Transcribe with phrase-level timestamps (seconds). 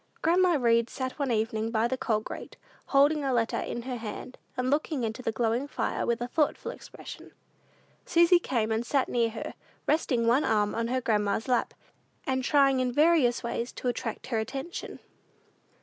[0.23, 2.57] Grandma Read sat one evening by the coal grate,
[2.87, 6.71] holding a letter in her hand, and looking into the glowing fire with a thoughtful
[6.71, 7.31] expression.
[8.03, 9.53] Susy came and sat near her,
[9.85, 11.75] resting one arm on her grandma's lap,
[12.25, 14.97] and trying in various ways to attract her attention.